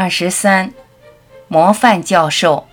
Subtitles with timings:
[0.00, 0.72] 二十三，
[1.46, 2.66] 模范教授。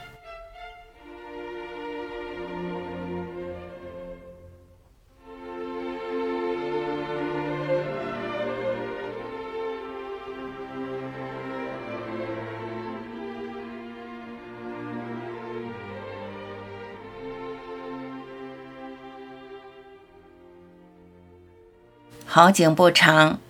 [22.25, 23.41] 好景不长。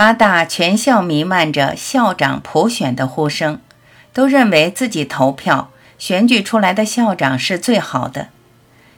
[0.00, 3.60] 八大全校弥漫着校长普选的呼声，
[4.14, 5.68] 都认为自己投票
[5.98, 8.28] 选举出来的校长是最好的。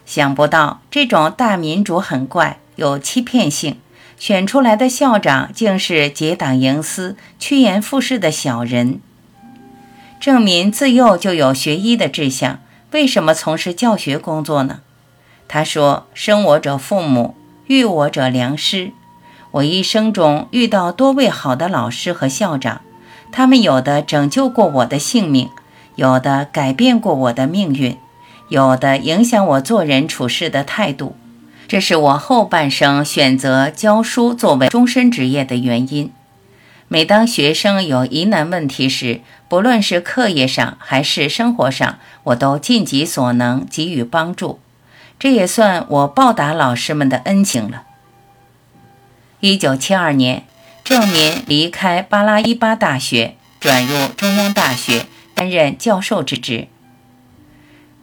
[0.06, 3.80] 想不到这种大民主很怪，有欺骗性，
[4.16, 9.00] 选出来的校长竟是结党营私、趋炎附势的小人。
[10.20, 12.60] 郑民自幼就有学医的志向，
[12.92, 14.82] 为什么从事教学工作呢？
[15.48, 17.34] 他说：“生我者父母，
[17.66, 18.92] 育我者良师。”
[19.52, 22.80] 我一生中遇到多位好的老师和校长，
[23.30, 25.50] 他们有的拯救过我的性命，
[25.94, 27.98] 有的改变过我的命运，
[28.48, 31.14] 有的影响我做人处事的态度。
[31.68, 36.10] 这是我后半生选择教书作为终身职业的原因。
[36.88, 44.60] 每当学生有疑难问题时，不论是课业上还是生活上，我都尽己所能给予帮助。
[45.18, 47.84] 这也算我报答老师们的恩情了。
[49.44, 50.44] 一九七二年，
[50.84, 56.68] 郑民离开巴拉伊巴大学，转入中央大学担任教授之职。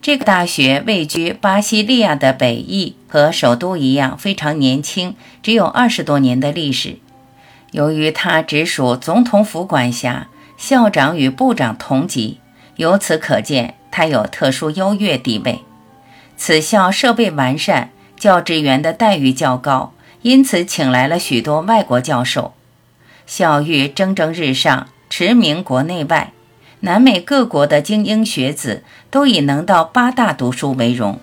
[0.01, 6.97] 这个大学位居巴西利亚的北翼，和首都一样非常年轻，只有二十多年的历史。
[7.71, 12.41] 由于它直属总统府管辖，校长与部长同级，
[12.75, 15.61] 由此可见它有特殊优越地位。
[16.35, 19.93] 此校设备完善，教职员的待遇较高。
[20.21, 22.53] 因此，请来了许多外国教授，
[23.25, 26.33] 校誉蒸蒸日上，驰名国内外。
[26.81, 31.19] 南美各国的精英学子都以能到八大读书为荣。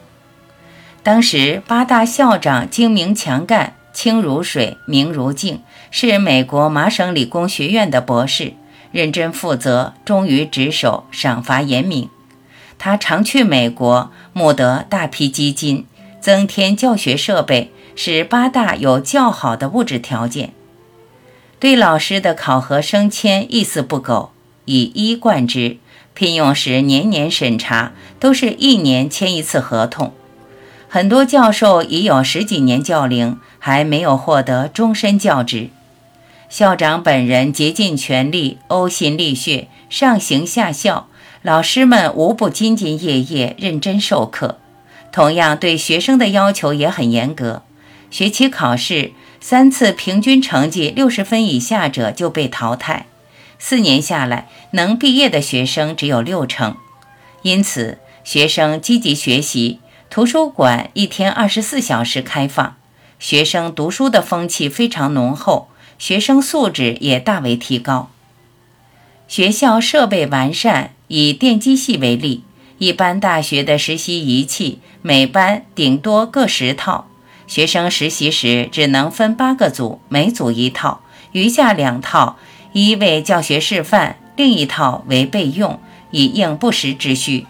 [1.03, 8.55] 当时，八大校长精明强干，清如水，明如镜，是美国麻省理工学院的博士，
[8.93, 12.11] 认真负责，忠于职守，赏罚严明。
[12.78, 15.87] 他常去美国，募得大批基金，
[16.21, 17.73] 增添教学设备。
[17.97, 20.53] 使八大有较好的物质条件，
[21.59, 24.31] 对老师的考核升迁一丝不苟，
[24.67, 25.79] 以一贯之。
[26.15, 30.15] 聘用时年年审查，都是一年签一次合同。
[30.89, 35.69] 很多教授已有十几年教龄，还没有获得终身教职。
[36.49, 41.09] 校长本人竭尽全力，呕心沥血，上行下效，
[41.43, 44.59] 老师们无不兢兢业业，认真授课。
[45.13, 47.63] 同样对学生的要求也很严格。
[48.16, 49.12] 学期考试
[49.43, 53.04] 三次，平均成绩六十分以下者就被淘汰。
[53.59, 56.78] 四年下来，能毕业的学生只有六成。
[57.43, 62.77] 因此，学生积极学习，图书馆一天二十四小时开放，
[63.19, 68.09] 学生读书的风气非常浓厚，学生素质也大为提高。
[69.28, 72.44] 学校设备完善，以电机系为例，
[72.78, 77.09] 一般大学的实习仪器，每班顶多各十套。
[77.47, 81.01] 学生实习时只能分八个组，每组一套，
[81.33, 82.37] 余下两套
[82.73, 85.81] 一为教学示范，另一套为备用，
[86.11, 87.47] 以应不时之需。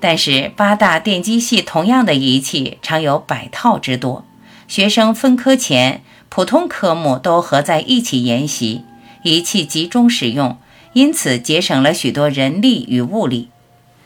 [0.00, 4.24] 但是八大电机系同样的仪器常有百套之多，
[4.66, 8.84] 学生分科前普通科目都合在一起研习，
[9.22, 10.58] 仪器集中使用，
[10.92, 13.48] 因此节省了许多人力与物力。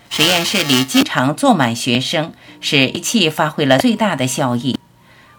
[0.09, 4.78] 实验室里经常坐满学生，使仪器发挥了最大的效益。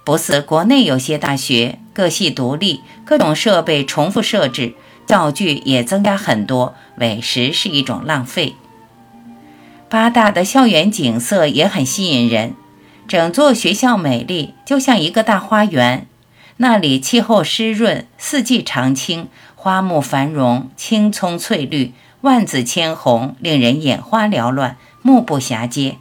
[0.04, 4.74] 不似国内有些大学各系独立，各种设备重复设置，
[5.06, 8.56] 教具也增加很多，委实是一种浪费。
[9.90, 12.56] 八大的校园景色也很吸引人，
[13.08, 16.08] 整座学校美丽，就像一个大花园。
[16.58, 25.98] 那里气候湿润，四季常青，花木繁荣，青葱翠绿，万紫千红，令人眼花缭乱，目不暇接。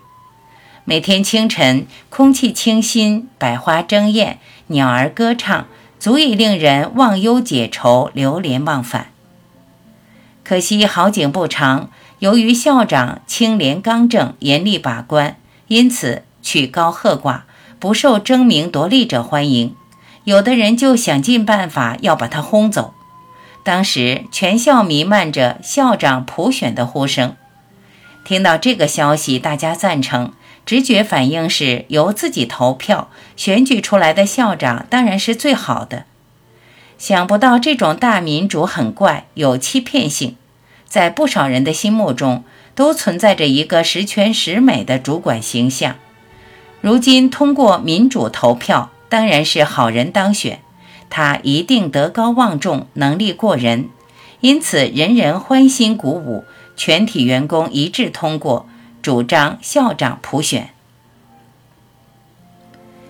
[0.84, 5.68] 每天清晨，空气清新，百花争艳，鸟儿歌唱，
[6.00, 9.12] 足以令人忘忧解愁，流连忘返。
[10.42, 11.88] 可惜好景不长，
[12.18, 15.36] 由于校长清廉刚正，严厉把关，
[15.68, 17.42] 因此曲高和寡，
[17.78, 19.76] 不受争名夺利者欢迎。
[20.24, 22.92] 有的人就想尽办法要把他轰走。
[23.62, 27.36] 当时全校弥漫着校长普选的呼声。
[28.24, 30.32] 听到这个消息，大家赞成。
[30.64, 36.04] 直觉反应是由自己投票选举出来的校长当然是最好的。
[36.98, 40.36] 想不到这种大民主很怪，有欺骗性。
[40.86, 42.44] 在不少人的心目中，
[42.74, 45.96] 都存在着一个十全十美的主管形象。
[46.80, 50.60] 如今通过民主投票，当然是好人当选，
[51.10, 53.88] 他一定德高望重，能力过人，
[54.40, 56.44] 因此人人欢欣鼓舞，
[56.76, 58.68] 全体员工一致通过
[59.02, 60.70] 主张校长普选。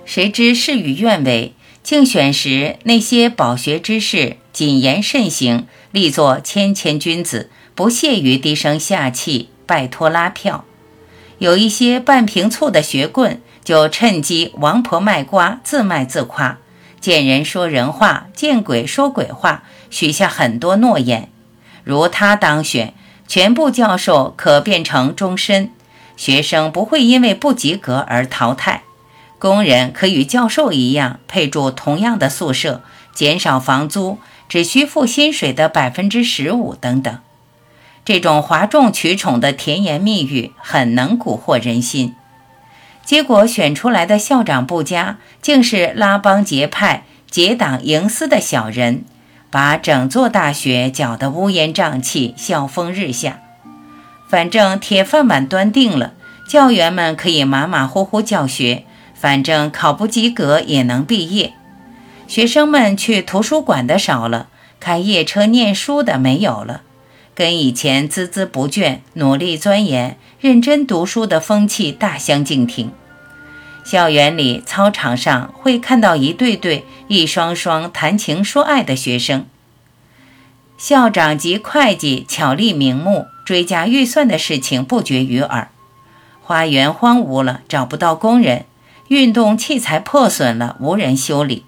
[0.05, 1.53] 谁知事与愿违，
[1.83, 10.65] 竞选时那些饱学之士谨言慎行，立作谦谦君子，不屑于低声下气，拜托拉票。
[11.39, 13.41] 有一些半瓶醋的学棍。
[13.65, 16.59] 就趁机王婆卖瓜，自卖自夸，
[17.01, 21.31] 见人说人话，见鬼说鬼话，许下很多诺言。
[21.85, 22.93] 如他当选，
[23.29, 25.71] 全部教授可变成终身，
[26.23, 28.85] 学生不会因为不及格而淘汰，
[29.41, 37.19] 工人可与教授一样配住同样的宿舍，减少房租，只需付薪水的百分之十五等等。
[38.05, 42.15] 这种哗众取宠的甜言蜜语，很能蛊惑人心。
[43.05, 49.05] 结果选出来的校长不佳，竟是拉帮结派、结党营私的小人，
[49.51, 53.41] 把整座大学搅得乌烟瘴气、校风日下。
[54.33, 56.15] 反正铁饭碗端定了，
[56.49, 61.53] 教员们可以马马虎虎教学，反正考不及格也能毕业。
[62.27, 64.49] 学生们去图书馆的少了，
[64.81, 66.81] 开夜车念书的没有了，
[67.35, 70.17] 跟以前孜孜不倦、努力钻研。
[70.41, 72.91] 认真读书的风气大相径庭。
[73.85, 79.45] 校园里、操场上会看到一对对、一双双谈情说爱的学生。
[80.79, 85.69] 校长及会计巧立名目、追加预算的事情不绝于耳。
[86.41, 88.65] 花园荒芜了，找不到工人；
[89.09, 91.65] 运动器材破损了，无人修理。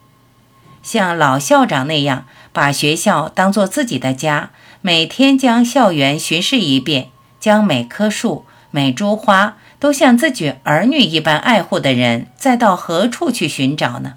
[0.82, 4.50] 像老校长那样，把学校当做自己的家，
[4.82, 7.09] 每天将校园巡视一遍，
[7.41, 8.44] 将每棵树。
[8.71, 14.15] 每株花都像自己儿女一般爱护的人，再到何处去寻找呢？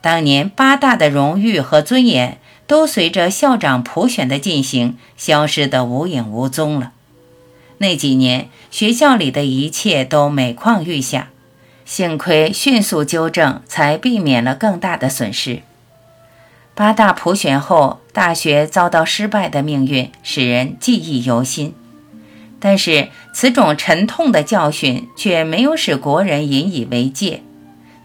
[0.00, 6.92] 当年八大的荣誉和尊严，都随着校长普选的进行，消失得无影无踪了。
[7.78, 11.28] 那几年，学校里的一切都每况愈下，
[11.84, 15.62] 幸亏迅速纠正，才避免了更大的损失。
[16.74, 21.74] 八大普选后，大学遭到失败的命运，使人记忆犹新。
[22.58, 27.42] 但是此种沉痛的教训却没有使国人引以为戒。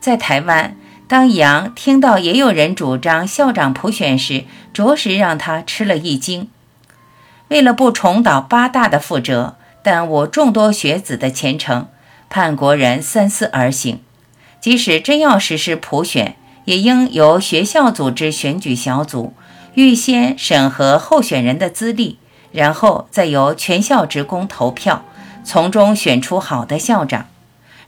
[0.02, 0.76] 在台湾，
[1.10, 6.48] 当杨听到也有人主张校长普选时，着实让他吃了一惊。
[7.48, 11.88] 为了不重蹈八大的覆辙，耽误众多学子的前程，
[12.30, 14.02] 叛国人三思而行。
[14.62, 16.36] 即使真要实施普选，
[16.66, 19.34] 也应由学校组织选举小组，
[19.74, 22.20] 预先审核候选人的资历。
[22.52, 25.04] 然后再由全校职工投票，
[25.44, 27.26] 从中选出好的校长，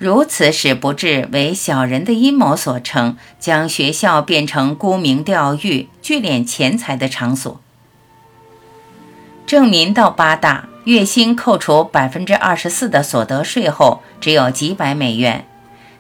[0.02, 7.62] 如此使不至为小人的阴谋所成，将学校变成沽名钓誉、聚敛钱财的场所。
[9.46, 15.46] 郑民到八大，月薪扣除百分之二十四的所得税后，只有几百美元。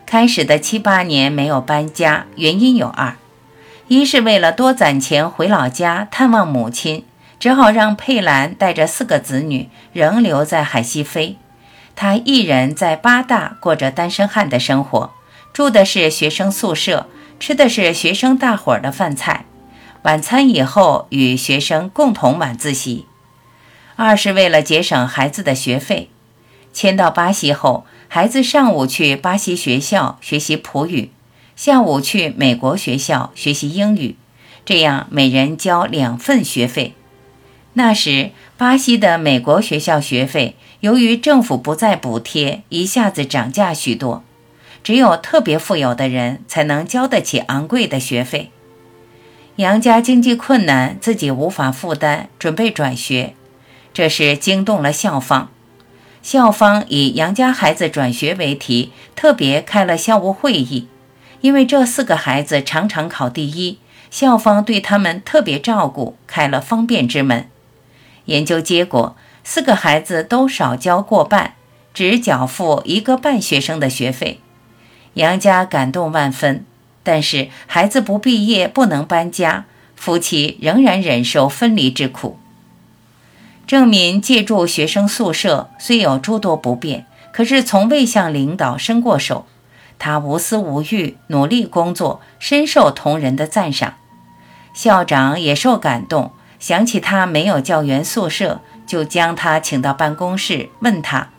[0.07, 3.17] 开始的七八年没有搬家，原因有二：
[3.87, 7.05] 一是为了多攒钱回老家探望母亲。
[7.39, 11.37] 只好让佩兰带着四个子女仍留在海西飞，
[11.95, 15.11] 他一人在八大过着单身汉的生活，
[15.53, 17.07] 住的是学生宿舍，
[17.39, 19.45] 吃的是学生大伙儿的饭菜，
[20.03, 23.05] 晚餐以后与学生共同晚自习。
[23.95, 26.09] 二是为了节省孩子的学费，
[26.73, 31.11] 迁到巴西后，孩子上午去巴西学校学习普语，
[31.55, 34.15] 下午去美国学校学习英语，
[34.65, 36.95] 这样每人交两份学费。
[37.73, 44.23] 那时，巴西的美国学校学费由于政府不再补贴，一下子涨价许多，
[44.83, 48.51] 只有特别富有的人才能交得起昂贵的学费。
[49.55, 53.35] 杨家经济困难，自己无法负担，准备转学，
[53.93, 55.49] 这是惊动了校方。
[56.21, 60.87] 校方以杨家孩子转学为题，特别开了校务会议，
[61.39, 67.47] 因为这四个孩子常常考第一，校方对他们特别照顾，开了方便之门。
[68.25, 71.55] 研究结果，四个孩子都少交过半，
[71.93, 74.39] 只缴付一个半学生的学费。
[75.15, 76.65] 杨家感动万分，
[77.03, 82.37] 但是孩子不毕业不能搬家，夫妻仍然忍受分离之苦。
[83.67, 89.45] 郑敏借住学生宿舍，虽有诸多不便，可是从未向领导伸过手。
[89.97, 93.95] 他无私无欲，努力工作，深受同仁的赞赏。
[94.73, 96.31] 校长也受感动。
[96.61, 101.29] 想起他没有教员宿舍，就将他请到办公室，问他：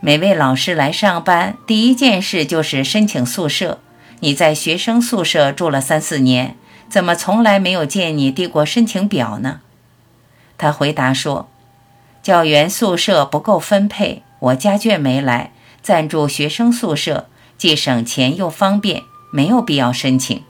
[0.00, 3.80] 每位老师来上班，第一件事就是申请宿舍。
[4.20, 6.56] 你在学生宿舍住了三四年，
[6.90, 9.60] 怎么从来没有见你递过申请表呢？
[10.58, 11.48] 他回答说
[12.22, 19.02] ：“教员宿舍不够分配，我家眷没来，暂住学生宿舍，既省钱又方便，
[19.32, 20.44] 没有必要申请。”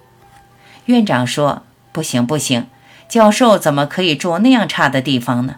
[0.86, 2.66] 院长说：“不行，不行，
[3.12, 5.56] 教授怎么可以住那样差的地方呢？”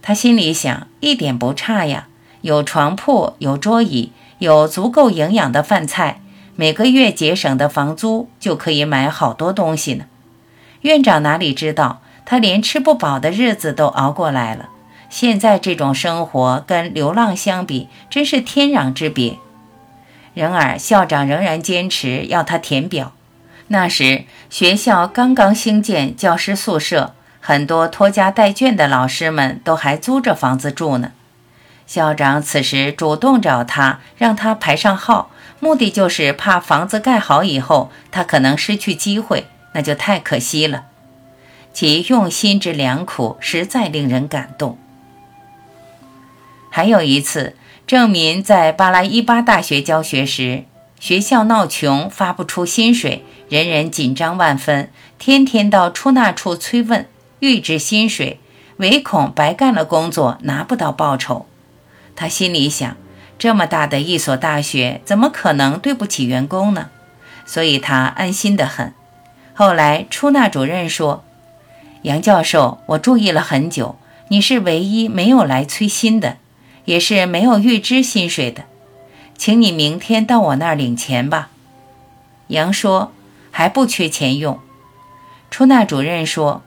[0.00, 2.06] 他心里想：“一点不差呀。”
[2.42, 6.20] 有床铺，有桌椅，有足够营养的饭菜，
[6.54, 10.04] 每个月节省的房租就可以买好多东西呢。
[10.82, 14.68] 院长哪里知道，他连吃不饱的日子都熬过来了。
[15.10, 19.38] 现在这种生活跟流浪相比，真是天壤之别。
[20.32, 23.14] 然而校长仍然坚持要他填表。
[23.68, 31.12] 那时学校刚刚兴建教师宿舍，很多拖家带眷的老师们都还租着房子住呢。
[31.86, 35.30] 校长此时主动找他，让他排上号，
[35.60, 40.86] 目的就是怕房子盖好以后，他可能失去机会，那就太可惜了。
[41.72, 44.78] 其用心之良苦，实在令人感动。
[46.70, 47.54] 还有一次，
[47.86, 50.64] 郑民在巴拉伊巴大学教学时，
[51.06, 57.06] 学校闹穷，发不出薪水，人人紧张万分，天天到出纳处催问，
[57.38, 58.40] 预支薪水，
[58.78, 61.46] 唯恐白干了工作拿不到报酬。
[62.16, 62.96] 他心里想：
[63.38, 66.90] 这么大的一所大学，怎么可能对不起员工呢？
[67.44, 68.92] 所以他安心得很。
[69.54, 71.22] 后来出纳主任说
[72.02, 73.96] ：“杨教授，我注意了很久，
[74.26, 76.38] 你是唯一没有来催薪的，
[76.84, 78.64] 也是没有预支薪水的，
[79.36, 81.50] 请你明天到我那儿领钱吧。”
[82.48, 83.12] 杨说
[83.50, 84.60] ：“还不缺钱用。”
[85.50, 86.62] 出纳主任说：“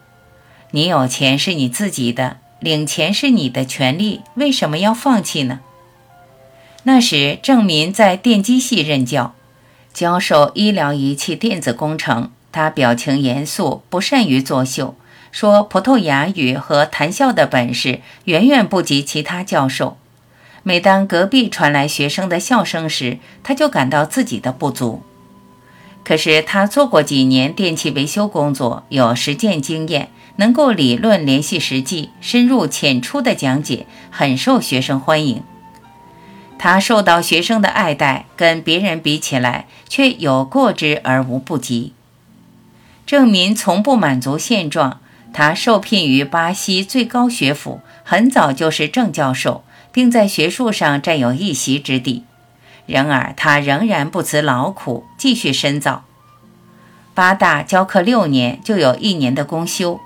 [0.71, 5.61] 你有钱是你自己的。”领钱是你的权利，为什么要放弃呢？
[6.83, 9.33] 那时郑民在电机系任教，
[9.93, 12.31] 教授医疗仪器电子工程。
[12.51, 14.95] 他表情严肃，不善于作秀，
[15.31, 19.95] 说葡萄牙语和谈笑的本事远远不及其他教授。
[20.63, 25.03] 每当隔壁传来学生的笑声时，他就感到自己的不足。
[26.03, 30.09] 可是他做过几年电器维修工作，有实践经验。
[30.37, 35.43] 能够理论联系实际、深入浅出的讲解，很受学生欢迎。
[36.57, 41.91] 他受到学生的爱戴，跟别人比起来却有过之而无不及。
[43.05, 45.01] 郑民从不满足现状，
[45.33, 52.23] 他受聘于巴西最高学府，很早就是正教授，并在学术上占有一席之地。
[52.87, 56.05] 然而他仍然不辞劳苦，继续深造。
[57.13, 59.99] 八大教课六年，就有一年的公休。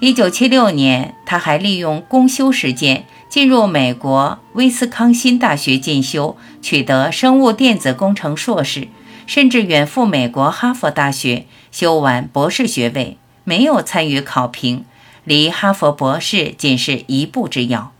[0.00, 8.88] 一九七六年，他还利用公休时间进入美国威斯康辛大学进修，取得生物电子工程硕士，
[9.28, 14.84] 甚至远赴美国哈佛大学修完博士学位，没有参与考评，
[15.24, 17.92] 离哈佛博士仅是一步之遥。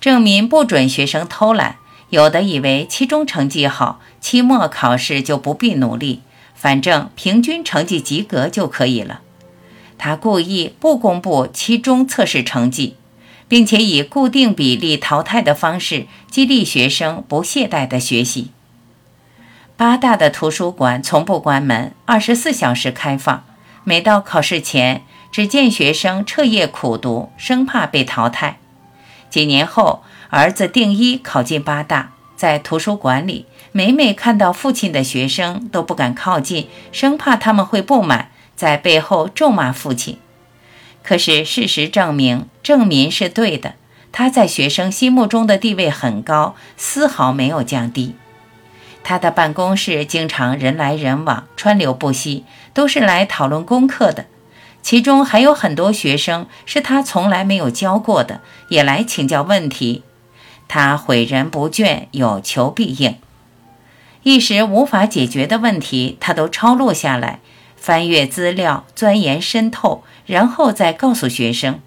[0.00, 1.76] 郑民不准学生偷懒，
[2.08, 6.22] 有的以为期中成绩好，期末考试就不必努力，
[6.54, 9.20] 反正平均成绩及格就可以了。
[9.98, 12.96] 他故意不公布期中测试成绩，
[13.48, 18.50] 并且以固定比例淘汰的方式激励学生不懈怠的学习。
[19.76, 23.44] 八大的图书馆从不关门，二十四小时开放。
[23.84, 28.58] 每到考试前，只见学生彻夜苦读，生怕被淘汰。
[29.28, 38.30] 几年后，儿子定一考进八大，在图书馆里，每每看到父亲的学生都不敢靠近，生怕他们会不满。
[38.56, 40.18] 在背后咒骂父亲，
[41.02, 43.76] 可是事实证明郑民是对的。
[44.12, 48.16] 他在学生心目中的地位很高，丝毫没有降低。
[49.02, 52.44] 他的办公室经常人来人往，川流不息，
[52.74, 54.26] 都是来讨论功课的。
[54.82, 60.02] 其中还有很多学生是他从来没有教过的，也来请教问题。
[60.68, 63.16] 他诲人不倦，有求必应。
[64.22, 67.40] 一时无法解决的问题，他都抄录下来。
[67.76, 71.80] 翻阅资料，钻研深透，然后再告诉学生，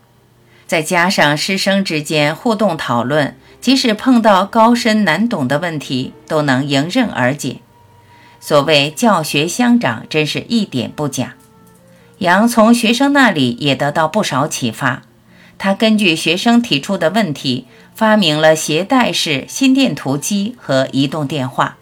[0.65, 7.57] 再加上师生之间互动讨论，即使碰到高深难懂的问题，都能迎刃而解。
[8.39, 11.35] 所谓教学相长，真是一点不假。
[12.23, 15.03] 杨从学生那里也得到不少启发，
[15.57, 21.75] 他根据学生提出的问题，发明了携带式心电图机和移动电话。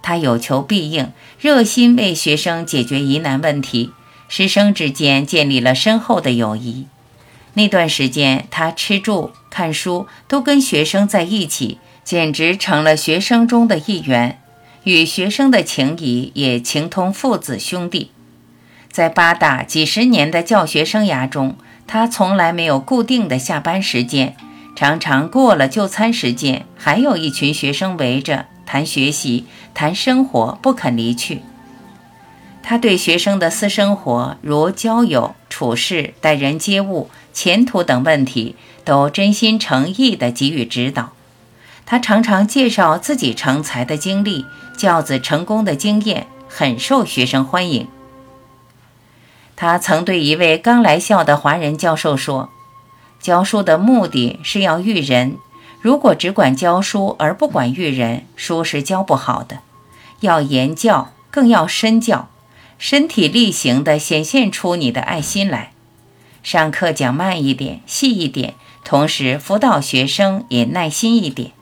[0.00, 3.90] 他有求必应，热心为学生解决疑难问题，
[4.28, 6.86] 师生之间建立了深厚的友谊。
[7.54, 14.40] 那段时间，他吃住看书都跟学生在一起，简直成了学生中的一员，
[14.84, 18.12] 与学生的情谊也情同父子兄弟。
[18.92, 21.56] 在八大几十年的教学生涯中，
[21.86, 24.36] 他从来没有固定的下班时间，
[24.76, 31.40] 常常过了就餐时间，还有一群学生围着谈学习、谈生活，不肯离去。
[32.62, 41.12] 他对学生的私生活，如交友、处事、待人接物、前途等问题，都真心诚意地给予指导。
[41.86, 44.44] 他常常介绍自己成才的经历、
[44.76, 47.88] 教子成功的经验，很受学生欢迎。
[49.62, 52.50] 他曾对一位刚来校的华人教授说
[53.22, 55.36] ：“教书的目的是要育人，
[55.80, 59.60] 如果只管教书而不管育人，书是教不好的。
[60.18, 62.28] 要言教，更要身教，
[62.76, 65.70] 身体力行地显现出你的爱心来。
[66.42, 71.52] 上课讲慢一点、细一点，同时辅导学生也耐心一点。”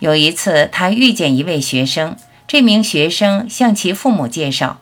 [0.00, 2.16] 有一次，他遇见一位学生，
[2.48, 4.80] 这名学生向其父母介绍。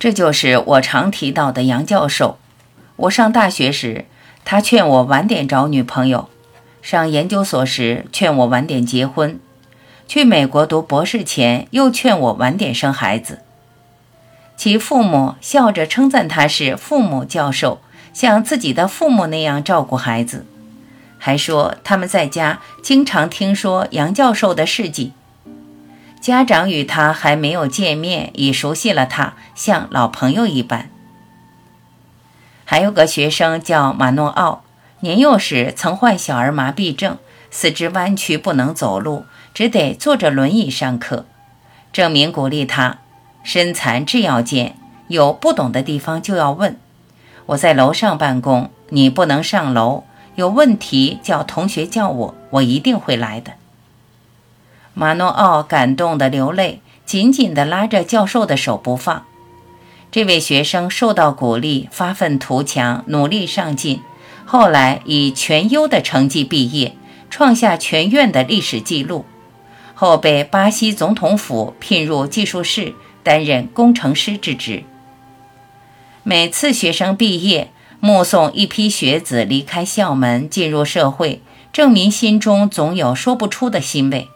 [0.00, 2.38] 这就是我常提到的杨教授。
[2.96, 4.06] 我上大学时，
[4.46, 6.30] 他劝我晚点找女朋友；
[6.80, 9.34] 上研究所时，劝我晚点结婚；
[10.08, 13.40] 去美国读博士前，又劝我晚点生孩子。
[14.56, 17.82] 其父母笑着称赞他是父母教授，
[18.14, 20.46] 像自己的父母那样照顾孩子，
[21.18, 25.12] 还说他们在家经常听说杨教授的事迹。
[26.20, 30.90] 家长与他还没有见面，已熟悉了他，像老朋友一般。
[32.66, 34.62] 还有个学生叫马诺奥，
[35.00, 37.16] 年幼时曾患小儿麻痹症，
[37.50, 39.24] 四肢弯曲不能走路，
[39.54, 41.24] 只得坐着轮椅上课。
[41.90, 42.98] 郑明鼓励他
[43.42, 44.76] ：“身残志要坚，
[45.08, 46.78] 有不懂的地方就要问。
[47.46, 53.54] 我在楼上办公，你不能上楼，有问题叫同学叫我，我一定会来的。”
[55.00, 59.24] 马诺奥感动得流泪，紧紧地拉着教授的手不放。
[60.10, 64.02] 这位学生受到鼓励，发愤图强，努力上进。
[64.44, 66.94] 后来以全优的成绩毕业，
[67.30, 69.24] 创下全院的历史记录。
[69.94, 74.84] 后被巴西总统府聘入技术室，担任工程师之职。
[76.22, 81.40] 每次学生毕业，目送一批学子离开校门，进入社会，
[81.72, 84.28] 郑民心中总有说不出的欣慰。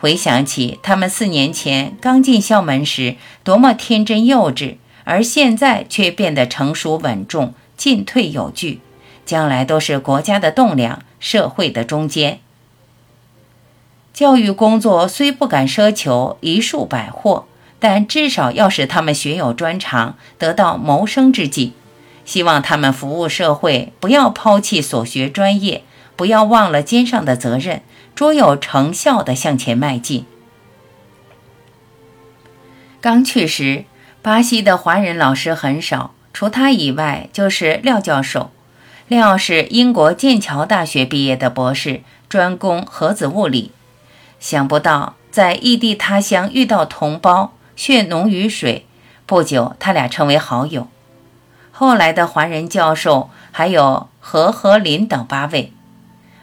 [0.00, 8.80] 回想起他们四年前刚进校门时多么天真幼稚，而现在却变得成熟稳重、进退有据，
[9.26, 12.38] 将来都是国家的栋梁、社会的中坚。
[14.12, 17.46] 教育工作虽不敢奢求一树百获，
[17.80, 21.72] 但至少要使他们学有专长，得到谋生之计。
[22.24, 25.82] 希望他们服务社会，不要抛弃所学专业，
[26.14, 27.82] 不要忘了肩上的责任。
[28.18, 30.26] 卓有成效地向前迈进。
[33.00, 33.84] 刚去时，
[34.20, 38.50] 巴西的华人老师很少，除他以外就是廖教授。
[39.06, 43.70] 廖是英国剑桥大学毕业的博士，专攻核子物理。
[44.40, 48.84] 想不到在异地他乡遇到同胞，血浓于水。
[49.26, 50.88] 不久，他俩成为好友。
[51.70, 55.72] 后来的华人教授还有何和林等八位。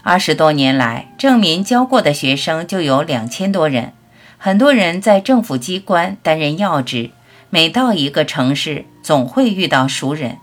[0.08, 3.92] 二十多年来，郑民教过的学生就有两千多人，
[4.38, 7.10] 很多人在政府机关担任要职。
[7.50, 10.38] 每到一个城市，总会遇到熟人。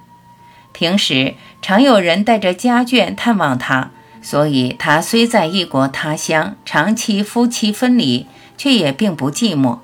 [0.72, 8.26] 平时常有人带着家眷探望他，所以他虽在异国他乡，长期夫妻分离，
[8.58, 9.78] 却也并不寂寞。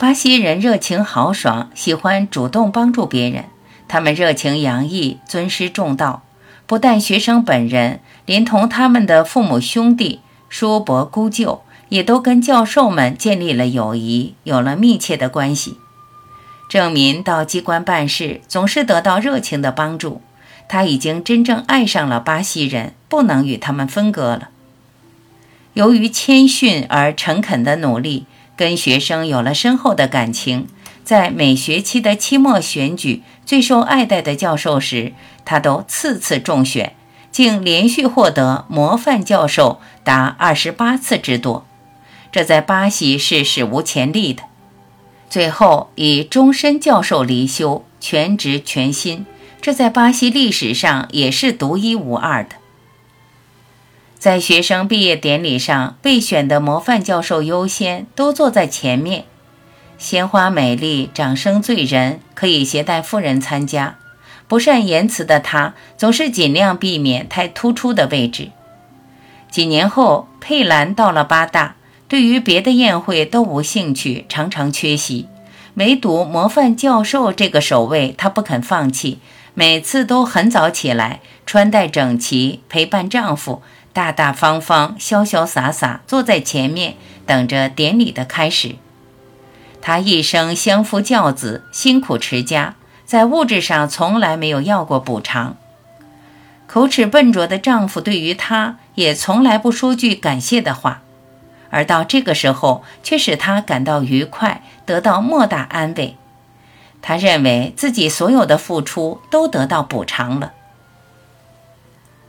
[0.00, 3.44] 巴西人热情豪爽，喜欢主动帮助别人，
[3.86, 6.23] 他们热情洋溢，尊师重道。
[6.66, 15.76] 不但学生本人，连同他们的父母兄弟、叔伯姑舅，也都跟教授们建立了友谊，有了密切的关系。
[16.68, 20.22] 郑民到机关办事，总是得到热情的帮助。
[20.66, 24.48] 他已经真正爱上了巴西人，不能与他们分割了。
[25.74, 28.24] 由于谦逊而诚恳的努力，
[28.56, 30.66] 跟学生有了深厚的感情。
[31.04, 35.12] 在每学期的期末选举最受爱戴的教授时，
[35.44, 36.96] 他都次次中选，
[37.30, 41.66] 竟连续获得模范教授达二十八次之多，
[42.32, 44.42] 这在巴西是史无前例的。
[45.28, 49.26] 最后以终身教授离休，全职全薪，
[49.60, 52.56] 这在巴西历史上也是独一无二的。
[54.18, 59.26] 在学生毕业典礼上，被选的模范教授优先，都坐在前面。
[59.98, 63.96] 鲜花美丽，掌声醉人，可以携带夫人参加。
[64.46, 68.50] 不善言辞的他总是尽量避免太突出的位置。
[69.50, 71.76] 几年后，佩兰到了八大，
[72.08, 75.28] 对于别的宴会都无兴趣，常常缺席。
[75.74, 79.18] 唯独模范教授这个首位，她不肯放弃，
[79.54, 88.76] 每次都很早起来，穿戴整齐，陪伴丈夫，大大方方、潇潇洒洒坐在前面，等着典礼的开始。
[89.86, 95.58] 她一生相夫教子，辛苦持家，在物质上从来没有要过补偿。
[96.66, 101.02] 口齿笨拙的丈夫对于她也从来不说句感谢的话。
[101.68, 106.16] 而到这个时候，却使她感到愉快，得到莫大安慰。
[107.02, 110.54] 他认为自己所有的付出都得到补偿了。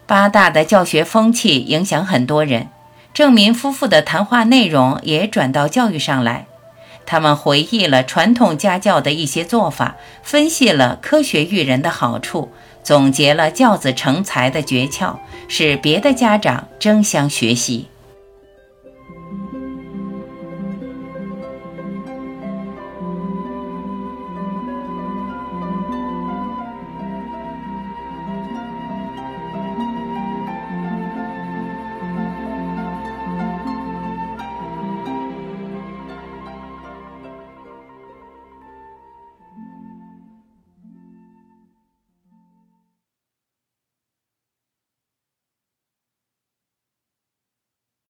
[0.05, 2.67] 八大的教学风气影响很多人，
[3.13, 6.47] 郑民夫妇的谈话内容也转到教育上来。
[7.05, 12.51] 他们回忆了传统家教的一些做法，分析了科学育人的好处，
[12.83, 15.15] 总结了教子成才的诀窍，
[15.47, 17.87] 使别的家长争相学习。